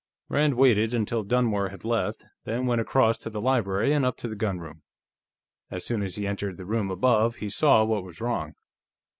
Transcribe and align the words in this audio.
Rand 0.29 0.55
waited 0.55 0.95
until 0.95 1.21
Dunmore 1.21 1.69
had 1.69 1.85
left, 1.85 2.25
then 2.43 2.65
went 2.65 2.81
across 2.81 3.19
to 3.19 3.29
the 3.29 3.39
library 3.39 3.93
and 3.93 4.03
up 4.03 4.17
to 4.17 4.27
the 4.27 4.35
gunroom. 4.35 4.81
As 5.69 5.85
soon 5.85 6.01
as 6.01 6.15
he 6.15 6.25
entered 6.25 6.57
the 6.57 6.65
room 6.65 6.89
above, 6.89 7.35
he 7.35 7.51
saw 7.51 7.83
what 7.83 8.03
was 8.03 8.19
wrong. 8.19 8.55